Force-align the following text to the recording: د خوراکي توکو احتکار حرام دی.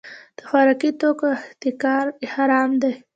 د 0.37 0.39
خوراکي 0.49 0.91
توکو 0.99 1.27
احتکار 1.37 2.05
حرام 2.33 2.71
دی. 2.81 2.93